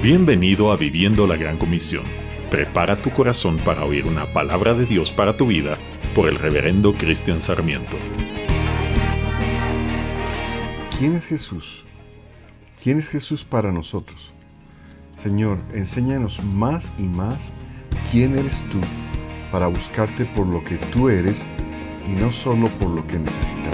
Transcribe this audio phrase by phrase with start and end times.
[0.00, 2.04] Bienvenido a Viviendo la Gran Comisión.
[2.52, 5.76] Prepara tu corazón para oír una palabra de Dios para tu vida
[6.14, 7.96] por el reverendo Cristian Sarmiento.
[10.96, 11.84] ¿Quién es Jesús?
[12.80, 14.32] ¿Quién es Jesús para nosotros?
[15.16, 17.52] Señor, enséñanos más y más
[18.12, 18.80] quién eres tú
[19.50, 21.48] para buscarte por lo que tú eres
[22.06, 23.67] y no solo por lo que necesitas.